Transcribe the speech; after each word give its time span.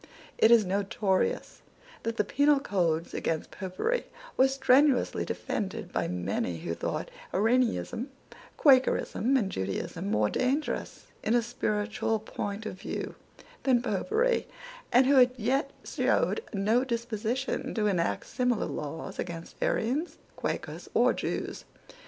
It 0.39 0.49
is 0.49 0.65
notorious 0.65 1.61
that 2.01 2.17
the 2.17 2.23
penal 2.23 2.59
laws 2.71 3.13
against 3.13 3.51
Popery 3.51 4.07
were 4.35 4.47
strenuously 4.47 5.25
defended 5.25 5.93
by 5.93 6.07
many 6.07 6.57
who 6.61 6.73
thought 6.73 7.11
Arianism, 7.31 8.09
Quakerism, 8.57 9.37
and 9.37 9.51
Judaism 9.51 10.09
more 10.09 10.31
dangerous, 10.31 11.05
in 11.21 11.35
a 11.35 11.43
spiritual 11.43 12.17
point 12.17 12.65
of 12.65 12.79
view, 12.79 13.13
than 13.61 13.83
Popery, 13.83 14.47
and 14.91 15.05
who 15.05 15.29
yet 15.37 15.69
showed 15.83 16.41
no 16.51 16.83
disposition 16.83 17.75
to 17.75 17.85
enact 17.85 18.25
similar 18.25 18.65
laws 18.65 19.19
against 19.19 19.55
Arians, 19.61 20.17
Quakers, 20.35 20.89
or 20.95 21.13
Jews. 21.13 21.63